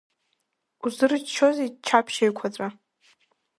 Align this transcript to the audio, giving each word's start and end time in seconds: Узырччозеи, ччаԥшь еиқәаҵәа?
Узырччозеи, 0.85 1.69
ччаԥшь 1.73 2.19
еиқәаҵәа? 2.23 2.67